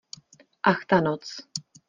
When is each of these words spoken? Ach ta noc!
Ach 0.71 0.81
ta 0.93 0.97
noc! 1.09 1.25